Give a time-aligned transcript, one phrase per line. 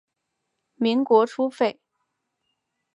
[0.73, 1.79] 民国初废。